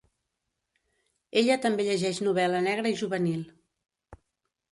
Ella 1.41 1.57
també 1.65 1.85
llegeix 1.89 2.21
novel·la 2.29 2.61
negra 2.69 2.93
i 2.95 2.99
juvenil. 3.03 3.43